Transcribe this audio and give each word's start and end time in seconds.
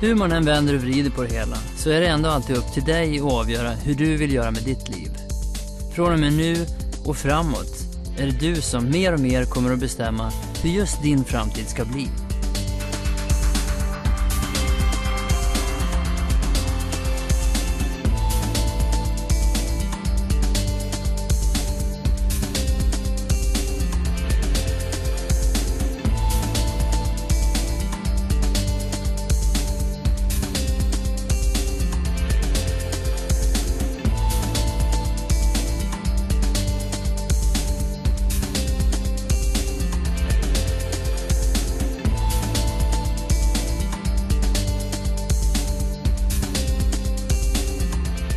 Hur 0.00 0.14
man 0.14 0.32
än 0.32 0.44
vänder 0.44 0.74
och 0.74 0.80
vrider 0.80 1.10
på 1.10 1.22
det 1.22 1.34
hela 1.34 1.56
så 1.76 1.90
är 1.90 2.00
det 2.00 2.06
ändå 2.06 2.28
alltid 2.28 2.56
upp 2.56 2.72
till 2.74 2.84
dig 2.84 3.20
att 3.20 3.32
avgöra 3.32 3.70
hur 3.70 3.94
du 3.94 4.16
vill 4.16 4.32
göra 4.34 4.50
med 4.50 4.62
ditt 4.62 4.88
liv. 4.88 5.10
Från 5.94 6.12
och 6.12 6.18
med 6.18 6.32
nu 6.32 6.66
och 7.04 7.16
framåt 7.16 7.72
är 8.18 8.26
det 8.26 8.38
du 8.40 8.60
som 8.60 8.90
mer 8.90 9.12
och 9.12 9.20
mer 9.20 9.44
kommer 9.44 9.72
att 9.72 9.78
bestämma 9.78 10.32
hur 10.62 10.70
just 10.70 11.02
din 11.02 11.24
framtid 11.24 11.68
ska 11.68 11.84
bli. 11.84 12.08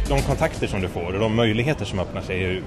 De 0.10 0.22
kontakter 0.22 0.68
som 0.68 0.82
du 0.82 0.88
får 0.88 1.14
och 1.14 1.20
de 1.20 1.36
möjligheter 1.36 1.86
som 1.86 2.00
öppnar 2.00 2.22
sig 2.22 2.44
är, 2.44 2.64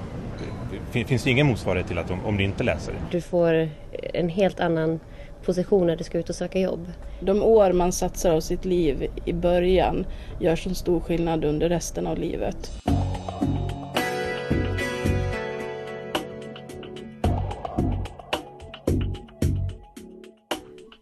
finns 0.91 1.23
det 1.23 1.29
ingen 1.29 1.47
motsvarighet 1.47 1.87
till 1.87 1.97
att 1.97 2.11
om, 2.11 2.25
om 2.25 2.37
du 2.37 2.43
inte 2.43 2.63
läser. 2.63 2.93
Du 3.11 3.21
får 3.21 3.69
en 4.13 4.29
helt 4.29 4.59
annan 4.59 4.99
position 5.45 5.87
när 5.87 5.95
du 5.95 6.03
ska 6.03 6.17
ut 6.17 6.29
och 6.29 6.35
söka 6.35 6.59
jobb. 6.59 6.91
De 7.19 7.43
år 7.43 7.71
man 7.71 7.91
satsar 7.91 8.31
av 8.31 8.41
sitt 8.41 8.65
liv 8.65 9.07
i 9.25 9.33
början 9.33 10.05
gör 10.39 10.55
så 10.55 10.75
stor 10.75 10.99
skillnad 10.99 11.45
under 11.45 11.69
resten 11.69 12.07
av 12.07 12.17
livet. 12.17 12.71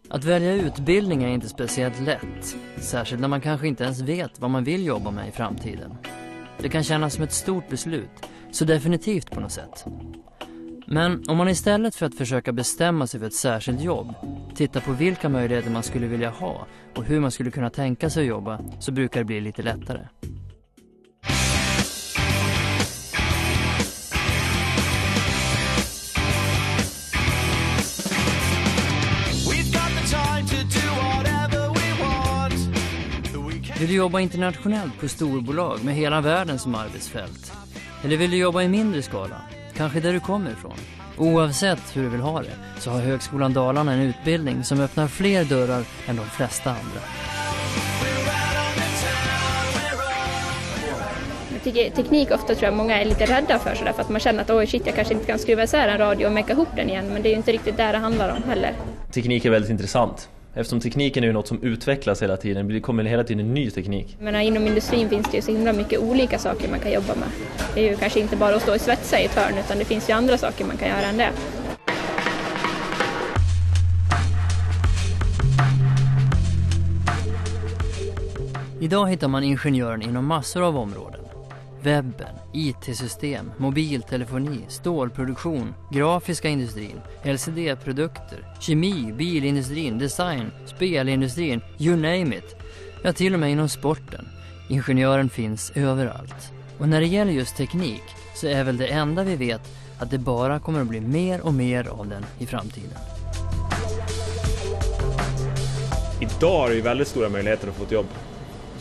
Att 0.08 0.24
välja 0.24 0.52
utbildning 0.52 1.22
är 1.22 1.28
inte 1.28 1.48
speciellt 1.48 2.00
lätt, 2.00 2.56
särskilt 2.76 3.20
när 3.20 3.28
man 3.28 3.40
kanske 3.40 3.68
inte 3.68 3.84
ens 3.84 4.00
vet 4.00 4.40
vad 4.40 4.50
man 4.50 4.64
vill 4.64 4.86
jobba 4.86 5.10
med 5.10 5.28
i 5.28 5.30
framtiden. 5.30 5.94
Det 6.62 6.68
kan 6.68 6.84
kännas 6.84 7.14
som 7.14 7.24
ett 7.24 7.32
stort 7.32 7.68
beslut, 7.68 8.26
så 8.50 8.64
definitivt 8.64 9.30
på 9.30 9.40
något 9.40 9.52
sätt. 9.52 9.84
Men 10.86 11.24
om 11.28 11.36
man 11.36 11.48
istället 11.48 11.94
för 11.94 12.06
att 12.06 12.14
försöka 12.14 12.52
bestämma 12.52 13.06
sig 13.06 13.20
för 13.20 13.26
ett 13.26 13.34
särskilt 13.34 13.80
jobb 13.80 14.14
tittar 14.54 14.80
på 14.80 14.92
vilka 14.92 15.28
möjligheter 15.28 15.70
man 15.70 15.82
skulle 15.82 16.06
vilja 16.06 16.30
ha 16.30 16.66
och 16.96 17.04
hur 17.04 17.20
man 17.20 17.30
skulle 17.30 17.50
kunna 17.50 17.70
tänka 17.70 18.10
sig 18.10 18.22
att 18.22 18.28
jobba 18.28 18.60
så 18.80 18.92
brukar 18.92 19.20
det 19.20 19.24
bli 19.24 19.40
lite 19.40 19.62
lättare. 19.62 20.00
Vill 33.82 33.90
du 33.90 33.96
jobba 33.96 34.20
internationellt 34.20 35.00
på 35.00 35.08
storbolag 35.08 35.84
med 35.84 35.94
hela 35.94 36.20
världen 36.20 36.58
som 36.58 36.74
arbetsfält? 36.74 37.52
Eller 38.04 38.16
vill 38.16 38.30
du 38.30 38.36
jobba 38.36 38.62
i 38.62 38.68
mindre 38.68 39.02
skala? 39.02 39.42
Kanske 39.76 40.00
där 40.00 40.12
du 40.12 40.20
kommer 40.20 40.50
ifrån? 40.50 40.76
Oavsett 41.16 41.96
hur 41.96 42.02
du 42.02 42.08
vill 42.08 42.20
ha 42.20 42.42
det 42.42 42.80
så 42.80 42.90
har 42.90 43.00
Högskolan 43.00 43.52
Dalarna 43.52 43.92
en 43.92 44.00
utbildning 44.00 44.64
som 44.64 44.80
öppnar 44.80 45.08
fler 45.08 45.44
dörrar 45.44 45.84
än 46.06 46.16
de 46.16 46.26
flesta 46.26 46.70
andra. 46.70 47.00
Jag 51.52 51.62
tycker 51.64 51.90
teknik 51.90 52.30
ofta 52.30 52.54
tror 52.54 52.64
jag 52.64 52.74
många 52.74 53.00
är 53.00 53.04
lite 53.04 53.26
rädda 53.26 53.58
för 53.58 53.74
sådär 53.74 53.92
för 53.92 54.02
att 54.02 54.10
man 54.10 54.20
känner 54.20 54.42
att 54.42 54.50
oj 54.50 54.66
shit 54.66 54.86
jag 54.86 54.94
kanske 54.94 55.14
inte 55.14 55.26
kan 55.26 55.38
skruva 55.38 55.62
isär 55.62 55.88
en 55.88 55.98
radio 55.98 56.26
och 56.26 56.32
mecka 56.32 56.52
ihop 56.52 56.68
den 56.76 56.88
igen 56.88 57.06
men 57.12 57.22
det 57.22 57.28
är 57.28 57.30
ju 57.30 57.36
inte 57.36 57.52
riktigt 57.52 57.76
där 57.76 57.92
det 57.92 57.98
handlar 57.98 58.36
om 58.36 58.42
heller. 58.42 58.72
Teknik 59.12 59.44
är 59.44 59.50
väldigt 59.50 59.70
intressant. 59.70 60.28
Eftersom 60.54 60.80
tekniken 60.80 61.22
är 61.24 61.26
ju 61.26 61.32
något 61.32 61.48
som 61.48 61.62
utvecklas 61.62 62.22
hela 62.22 62.36
tiden, 62.36 62.68
det 62.68 62.80
kommer 62.80 63.04
hela 63.04 63.24
tiden 63.24 63.54
ny 63.54 63.70
teknik. 63.70 64.16
Men 64.20 64.40
inom 64.40 64.66
industrin 64.66 65.08
finns 65.08 65.30
det 65.30 65.36
ju 65.36 65.42
så 65.42 65.52
himla 65.52 65.72
mycket 65.72 66.00
olika 66.00 66.38
saker 66.38 66.70
man 66.70 66.80
kan 66.80 66.92
jobba 66.92 67.14
med. 67.14 67.28
Det 67.74 67.86
är 67.86 67.90
ju 67.90 67.96
kanske 67.96 68.20
inte 68.20 68.36
bara 68.36 68.56
att 68.56 68.62
stå 68.62 68.74
och 68.74 68.80
svetsa 68.80 69.20
i 69.20 69.24
ett 69.24 69.34
hörn 69.34 69.58
utan 69.58 69.78
det 69.78 69.84
finns 69.84 70.10
ju 70.10 70.12
andra 70.12 70.38
saker 70.38 70.64
man 70.64 70.76
kan 70.76 70.88
göra 70.88 71.06
än 71.06 71.16
det. 71.16 71.30
Idag 78.80 79.10
hittar 79.10 79.28
man 79.28 79.44
ingenjören 79.44 80.02
inom 80.02 80.26
massor 80.26 80.62
av 80.62 80.76
områden. 80.76 81.21
Webben, 81.82 82.34
IT-system, 82.52 83.52
mobiltelefoni, 83.56 84.58
stålproduktion, 84.68 85.74
grafiska 85.90 86.48
industrin, 86.48 87.00
LCD-produkter, 87.24 88.54
kemi, 88.60 89.12
bilindustrin, 89.12 89.98
design, 89.98 90.50
spelindustrin, 90.66 91.60
you 91.78 91.96
name 91.96 92.36
it. 92.36 92.56
Ja, 93.02 93.12
till 93.12 93.34
och 93.34 93.40
med 93.40 93.50
inom 93.52 93.68
sporten. 93.68 94.28
Ingenjören 94.68 95.30
finns 95.30 95.72
överallt. 95.74 96.52
Och 96.78 96.88
när 96.88 97.00
det 97.00 97.06
gäller 97.06 97.32
just 97.32 97.56
teknik 97.56 98.02
så 98.34 98.46
är 98.46 98.64
väl 98.64 98.76
det 98.76 98.86
enda 98.86 99.24
vi 99.24 99.36
vet 99.36 99.62
att 99.98 100.10
det 100.10 100.18
bara 100.18 100.60
kommer 100.60 100.80
att 100.80 100.88
bli 100.88 101.00
mer 101.00 101.40
och 101.40 101.54
mer 101.54 101.88
av 101.88 102.08
den 102.08 102.24
i 102.38 102.46
framtiden. 102.46 102.98
Idag 106.20 106.60
har 106.60 106.68
du 106.68 106.80
väldigt 106.80 107.08
stora 107.08 107.28
möjligheter 107.28 107.68
att 107.68 107.74
få 107.74 107.84
ett 107.84 107.92
jobb 107.92 108.06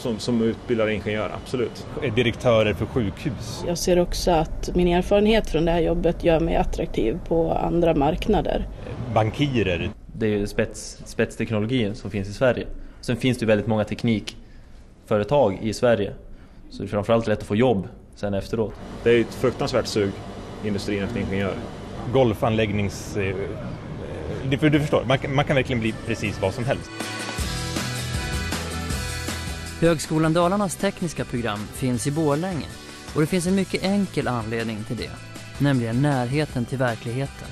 som, 0.01 0.19
som 0.19 0.41
utbildad 0.41 0.89
ingenjör, 0.91 1.31
absolut. 1.43 1.85
Direktörer 2.15 2.73
för 2.73 2.85
sjukhus. 2.85 3.63
Jag 3.67 3.77
ser 3.77 3.99
också 3.99 4.31
att 4.31 4.69
min 4.75 4.87
erfarenhet 4.87 5.49
från 5.49 5.65
det 5.65 5.71
här 5.71 5.79
jobbet 5.81 6.23
gör 6.23 6.39
mig 6.39 6.55
attraktiv 6.55 7.19
på 7.27 7.53
andra 7.53 7.95
marknader. 7.95 8.67
Bankirer. 9.13 9.89
Det 10.17 10.25
är 10.25 10.29
ju 10.29 10.47
spets, 10.47 11.01
spetsteknologin 11.05 11.95
som 11.95 12.11
finns 12.11 12.27
i 12.27 12.33
Sverige. 12.33 12.67
Sen 13.01 13.17
finns 13.17 13.37
det 13.37 13.43
ju 13.43 13.47
väldigt 13.47 13.67
många 13.67 13.83
teknikföretag 13.83 15.59
i 15.61 15.73
Sverige. 15.73 16.13
Så 16.69 16.83
det 16.83 16.87
är 16.87 16.89
framförallt 16.89 17.27
lätt 17.27 17.39
att 17.39 17.45
få 17.45 17.55
jobb 17.55 17.87
sen 18.15 18.33
efteråt. 18.33 18.73
Det 19.03 19.09
är 19.09 19.13
ju 19.13 19.21
ett 19.21 19.33
fruktansvärt 19.33 19.85
sug 19.87 20.11
i 20.63 20.67
industrin 20.67 21.03
efter 21.03 21.19
ingenjörer. 21.19 21.57
Golfanläggnings... 22.13 23.17
Eh, 23.17 23.35
du, 24.49 24.69
du 24.69 24.79
förstår, 24.79 25.03
man 25.27 25.45
kan 25.45 25.55
verkligen 25.55 25.79
bli 25.79 25.93
precis 26.07 26.41
vad 26.41 26.53
som 26.53 26.65
helst. 26.65 26.89
Högskolan 29.81 30.33
Dalarnas 30.33 30.75
tekniska 30.75 31.25
program 31.25 31.59
finns 31.73 32.07
i 32.07 32.11
Borlänge 32.11 32.67
och 33.15 33.21
det 33.21 33.27
finns 33.27 33.47
en 33.47 33.55
mycket 33.55 33.83
enkel 33.83 34.27
anledning 34.27 34.83
till 34.83 34.97
det, 34.97 35.11
nämligen 35.59 36.01
närheten 36.01 36.65
till 36.65 36.77
verkligheten. 36.77 37.47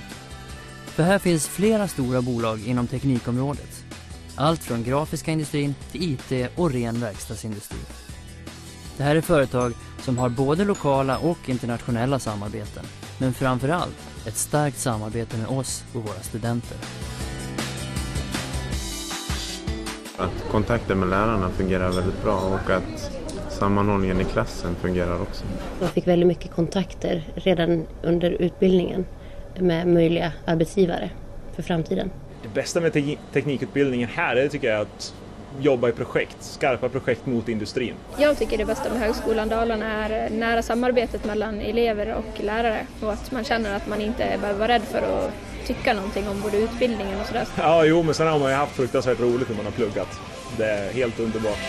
För 0.86 1.04
här 1.04 1.20
finns 1.20 1.48
flera 1.48 1.88
stora 1.88 2.22
bolag 2.22 2.68
inom 2.68 2.88
teknikområdet. 2.88 3.84
Allt 4.36 4.64
från 4.64 4.84
grafiska 4.84 5.32
industrin 5.32 5.76
till 5.92 6.04
IT 6.04 6.50
och 6.56 6.72
ren 6.72 7.00
verkstadsindustri. 7.00 7.80
Det 8.98 9.04
här 9.04 9.16
är 9.16 9.22
företag 9.22 9.74
som 10.02 10.18
har 10.18 10.30
både 10.30 10.66
lokala 10.66 11.18
och 11.18 11.50
internationella 11.50 12.20
samarbeten, 12.20 12.86
men 13.18 13.34
framför 13.34 13.70
allt 13.70 13.98
ett 14.26 14.38
starkt 14.38 14.80
samarbete 14.80 15.38
med 15.38 15.48
oss 15.48 15.84
och 15.94 16.04
våra 16.04 16.20
studenter. 16.22 16.78
Att 20.20 20.52
kontakten 20.52 21.00
med 21.00 21.10
lärarna 21.10 21.50
fungerar 21.50 21.92
väldigt 21.92 22.24
bra 22.24 22.36
och 22.36 22.70
att 22.70 23.12
sammanhållningen 23.50 24.22
i 24.22 24.24
klassen 24.24 24.76
fungerar 24.76 25.22
också. 25.22 25.46
Jag 25.82 25.90
fick 25.90 26.08
väldigt 26.08 26.28
mycket 26.28 26.52
kontakter 26.52 27.24
redan 27.36 27.88
under 28.04 28.32
utbildningen 28.32 29.06
med 29.60 29.88
möjliga 29.88 30.34
arbetsgivare 30.46 31.10
för 31.56 31.64
framtiden. 31.64 32.12
Det 32.44 32.50
bästa 32.54 32.82
med 32.82 32.94
te 32.94 33.18
teknikutbildningen 33.34 34.10
här 34.10 34.36
är 34.36 34.48
tycker 34.48 34.68
jag 34.72 34.82
att 34.82 35.14
jobba 35.60 35.90
i 35.90 35.92
projekt, 35.92 36.38
skarpa 36.40 36.90
projekt 36.90 37.26
mot 37.26 37.50
industrin. 37.50 37.94
Jag 38.18 38.38
tycker 38.38 38.58
det 38.58 38.66
bästa 38.66 38.90
med 38.90 39.00
Högskolan 39.00 39.50
Dalarna 39.50 40.06
är 40.06 40.30
nära 40.30 40.62
samarbetet 40.62 41.26
mellan 41.26 41.62
elever 41.62 42.14
och 42.14 42.44
lärare 42.44 42.88
och 43.02 43.14
att 43.14 43.32
man 43.32 43.44
känner 43.44 43.76
att 43.76 43.88
man 43.88 44.02
inte 44.02 44.38
behöver 44.42 44.60
vara 44.60 44.72
rädd 44.72 44.84
för 44.92 44.98
att 44.98 45.32
tycka 45.68 45.94
någonting 45.94 46.28
om 46.28 46.42
både 46.42 46.58
utbildningen 46.58 47.20
och 47.22 47.28
sådär. 47.28 47.48
Ja, 47.58 47.86
jo, 47.86 48.04
men 48.04 48.14
sen 48.14 48.28
har 48.28 48.40
man 48.40 48.50
ju 48.50 48.56
haft 48.56 48.76
fruktansvärt 48.76 49.20
roligt 49.20 49.50
när 49.50 49.56
man 49.56 49.66
har 49.66 49.72
pluggat. 49.72 50.20
Det 50.58 50.66
är 50.66 50.94
helt 50.94 51.20
underbart. 51.20 51.60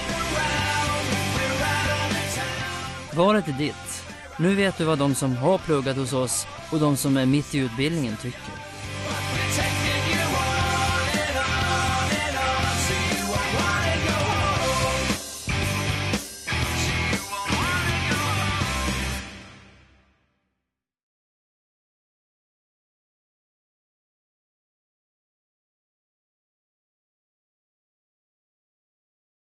Valet 3.14 3.48
är 3.48 3.52
ditt. 3.52 4.04
Nu 4.38 4.54
vet 4.54 4.78
du 4.78 4.84
vad 4.84 4.98
de 4.98 5.14
som 5.14 5.36
har 5.36 5.58
pluggat 5.58 5.96
hos 5.96 6.12
oss 6.12 6.46
och 6.72 6.78
de 6.80 6.96
som 6.96 7.16
är 7.16 7.26
mitt 7.26 7.54
i 7.54 7.58
utbildningen 7.58 8.16
tycker. 8.16 8.69